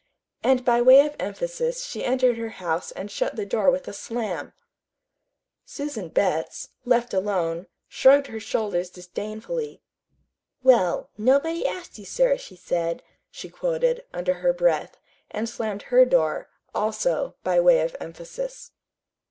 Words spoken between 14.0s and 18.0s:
under her breath, and slammed her door, also, by way of